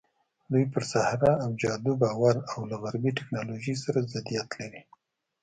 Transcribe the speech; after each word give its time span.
دوی 0.51 0.65
پر 0.73 0.83
سحر 0.91 1.21
او 1.43 1.47
جادو 1.61 1.93
باور 2.01 2.35
او 2.51 2.59
له 2.69 2.75
غربي 2.81 3.11
ټکنالوژۍ 3.17 3.75
سره 3.83 4.09
ضدیت 4.13 4.49
لري. 4.59 4.81